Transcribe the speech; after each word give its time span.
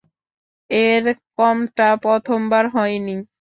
এরকমটা 0.69 1.87
প্রথমবার 2.03 2.63
হয়নি। 2.75 3.15